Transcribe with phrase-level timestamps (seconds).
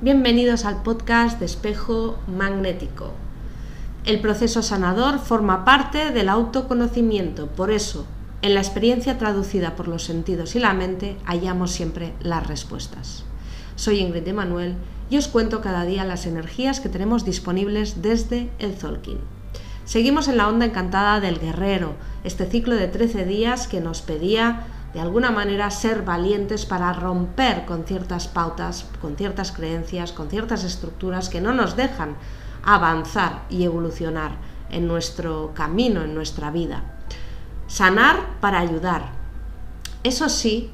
[0.00, 3.12] Bienvenidos al podcast de espejo magnético.
[4.04, 8.06] El proceso sanador forma parte del autoconocimiento, por eso,
[8.40, 13.24] en la experiencia traducida por los sentidos y la mente, hallamos siempre las respuestas.
[13.74, 14.76] Soy Ingrid Emanuel
[15.10, 19.18] y os cuento cada día las energías que tenemos disponibles desde el Zolkin.
[19.84, 24.66] Seguimos en la onda encantada del guerrero, este ciclo de 13 días que nos pedía
[24.94, 30.64] de alguna manera ser valientes para romper con ciertas pautas, con ciertas creencias, con ciertas
[30.64, 32.16] estructuras que no nos dejan
[32.64, 34.32] avanzar y evolucionar
[34.70, 36.82] en nuestro camino, en nuestra vida.
[37.66, 39.12] Sanar para ayudar.
[40.02, 40.70] Eso sí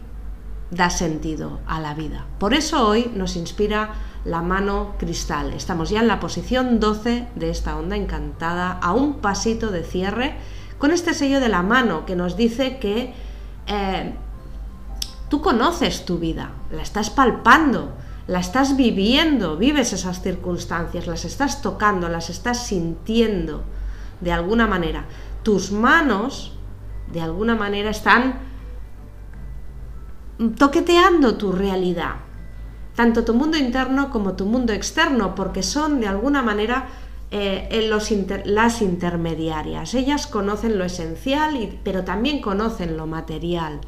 [0.71, 2.27] da sentido a la vida.
[2.38, 5.52] Por eso hoy nos inspira la mano cristal.
[5.52, 10.37] Estamos ya en la posición 12 de esta onda encantada, a un pasito de cierre,
[10.79, 13.15] con este sello de la mano que nos dice que
[13.66, 14.14] eh,
[15.28, 17.92] tú conoces tu vida, la estás palpando,
[18.27, 23.65] la estás viviendo, vives esas circunstancias, las estás tocando, las estás sintiendo
[24.21, 25.04] de alguna manera.
[25.43, 26.56] Tus manos,
[27.12, 28.38] de alguna manera, están
[30.59, 32.16] toqueteando tu realidad,
[32.96, 36.87] tanto tu mundo interno como tu mundo externo, porque son de alguna manera
[37.30, 37.91] eh,
[38.45, 39.95] las intermediarias.
[39.95, 43.80] Ellas conocen lo esencial, pero también conocen lo material.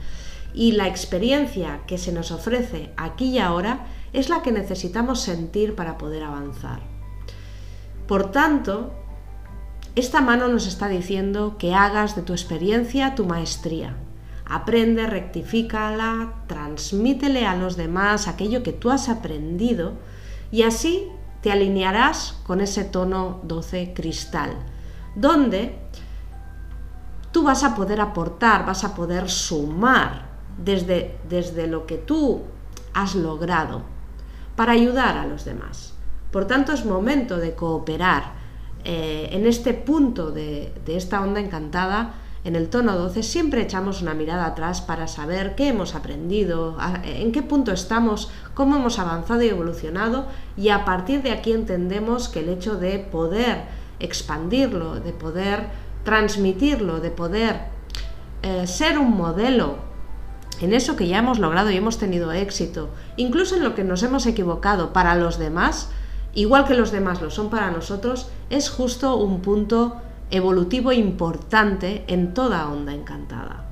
[0.54, 5.74] Y la experiencia que se nos ofrece aquí y ahora es la que necesitamos sentir
[5.74, 6.80] para poder avanzar.
[8.08, 8.92] Por tanto,
[9.96, 13.96] esta mano nos está diciendo que hagas de tu experiencia tu maestría.
[14.44, 19.94] Aprende, rectifícala, transmítele a los demás aquello que tú has aprendido
[20.52, 21.08] y así
[21.42, 24.50] te alinearás con ese tono 12 cristal,
[25.14, 25.78] donde
[27.32, 30.26] tú vas a poder aportar, vas a poder sumar
[30.56, 32.42] desde, desde lo que tú
[32.94, 33.82] has logrado
[34.56, 35.94] para ayudar a los demás.
[36.32, 38.32] Por tanto, es momento de cooperar
[38.84, 42.14] eh, en este punto de, de esta onda encantada
[42.46, 47.32] en el tono 12 siempre echamos una mirada atrás para saber qué hemos aprendido, en
[47.32, 50.26] qué punto estamos, cómo hemos avanzado y evolucionado
[50.56, 53.64] y a partir de aquí entendemos que el hecho de poder
[53.98, 55.66] expandirlo, de poder
[56.04, 57.62] transmitirlo, de poder
[58.44, 59.78] eh, ser un modelo
[60.60, 64.04] en eso que ya hemos logrado y hemos tenido éxito, incluso en lo que nos
[64.04, 65.90] hemos equivocado para los demás,
[66.32, 70.00] igual que los demás lo son para nosotros, es justo un punto
[70.30, 73.64] evolutivo importante en toda onda encantada.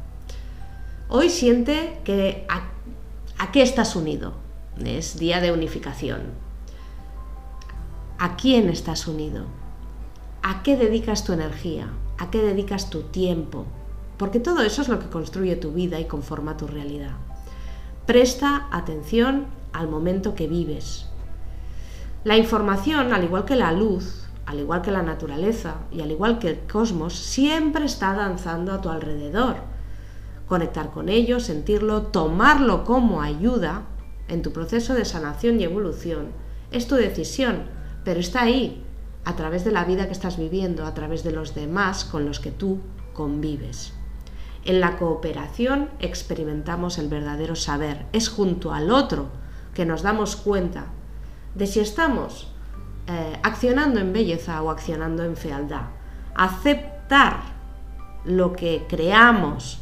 [1.08, 4.34] Hoy siente que a, qué estás unido.
[4.82, 6.22] Es día de unificación.
[8.18, 9.44] ¿A quién estás unido?
[10.42, 11.88] ¿A qué dedicas tu energía?
[12.18, 13.66] ¿A qué dedicas tu tiempo?
[14.16, 17.16] Porque todo eso es lo que construye tu vida y conforma tu realidad.
[18.06, 21.06] Presta atención al momento que vives.
[22.22, 26.38] La información, al igual que la luz, al igual que la naturaleza y al igual
[26.38, 29.56] que el cosmos, siempre está danzando a tu alrededor.
[30.46, 33.82] Conectar con ello, sentirlo, tomarlo como ayuda
[34.28, 36.44] en tu proceso de sanación y evolución
[36.74, 37.64] es tu decisión,
[38.04, 38.84] pero está ahí,
[39.24, 42.40] a través de la vida que estás viviendo, a través de los demás con los
[42.40, 42.80] que tú
[43.12, 43.92] convives.
[44.64, 48.06] En la cooperación experimentamos el verdadero saber.
[48.12, 49.28] Es junto al otro
[49.72, 50.86] que nos damos cuenta
[51.54, 52.53] de si estamos
[53.06, 55.88] eh, accionando en belleza o accionando en fealdad.
[56.34, 57.40] Aceptar
[58.24, 59.80] lo que creamos,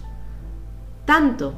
[1.04, 1.54] tanto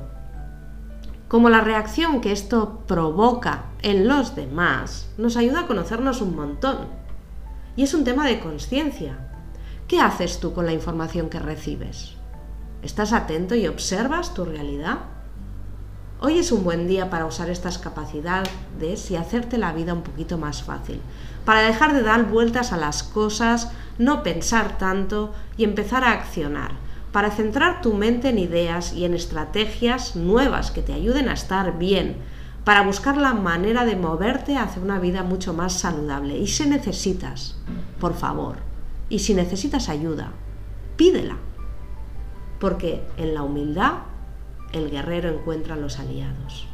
[1.28, 6.88] como la reacción que esto provoca en los demás, nos ayuda a conocernos un montón.
[7.76, 9.30] Y es un tema de conciencia.
[9.88, 12.14] ¿Qué haces tú con la información que recibes?
[12.82, 14.98] ¿Estás atento y observas tu realidad?
[16.26, 20.38] Hoy es un buen día para usar estas capacidades y hacerte la vida un poquito
[20.38, 20.98] más fácil,
[21.44, 26.70] para dejar de dar vueltas a las cosas, no pensar tanto y empezar a accionar,
[27.12, 31.76] para centrar tu mente en ideas y en estrategias nuevas que te ayuden a estar
[31.76, 32.16] bien,
[32.64, 36.38] para buscar la manera de moverte hacia una vida mucho más saludable.
[36.38, 37.58] Y si necesitas,
[38.00, 38.56] por favor,
[39.10, 40.32] y si necesitas ayuda,
[40.96, 41.36] pídela,
[42.58, 44.13] porque en la humildad
[44.78, 46.66] el guerrero encuentra los aliados.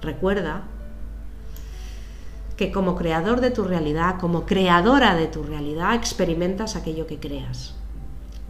[0.00, 0.62] Recuerda
[2.56, 7.74] que como creador de tu realidad, como creadora de tu realidad, experimentas aquello que creas.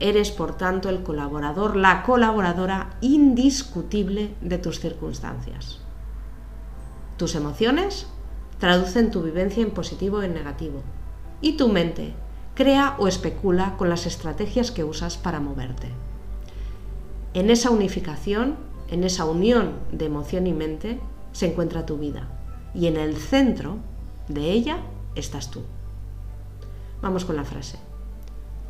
[0.01, 5.81] Eres, por tanto, el colaborador, la colaboradora indiscutible de tus circunstancias.
[7.17, 8.09] Tus emociones
[8.59, 10.83] traducen tu vivencia en positivo o en negativo.
[11.41, 12.15] Y tu mente
[12.55, 15.89] crea o especula con las estrategias que usas para moverte.
[17.35, 18.57] En esa unificación
[18.89, 21.01] en esa unión de emoción y mente,
[21.33, 22.29] se encuentra tu vida.
[22.75, 23.79] Y en el centro
[24.29, 24.79] de ella
[25.15, 25.63] estás tú.
[27.03, 27.79] Vamos con la frase.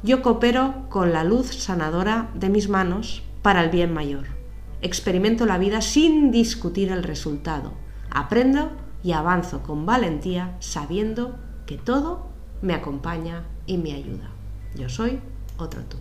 [0.03, 4.27] Yo coopero con la luz sanadora de mis manos para el bien mayor.
[4.83, 7.73] Experimento la vida sin discutir el resultado.
[8.11, 8.71] Aprendo
[9.03, 12.29] y avanzo con valentía sabiendo que todo
[12.61, 14.31] me acompaña y me ayuda.
[14.75, 15.21] Yo soy
[15.59, 15.97] otro tú.